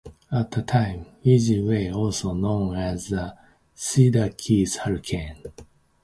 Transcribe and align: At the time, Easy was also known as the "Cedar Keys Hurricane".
At 0.31 0.49
the 0.49 0.63
time, 0.63 1.05
Easy 1.23 1.61
was 1.61 1.93
also 1.95 2.33
known 2.33 2.75
as 2.75 3.09
the 3.09 3.37
"Cedar 3.75 4.29
Keys 4.29 4.77
Hurricane". 4.77 5.37